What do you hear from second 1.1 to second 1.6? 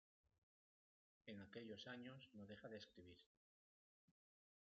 En